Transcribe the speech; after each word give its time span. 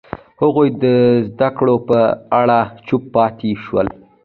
هغوی 0.41 0.67
د 0.83 0.83
زده 1.27 1.49
کړو 1.57 1.75
په 1.87 1.99
اړه 2.41 2.59
چوپ 2.87 3.03
پاتې 3.15 3.49
شول. 3.63 3.87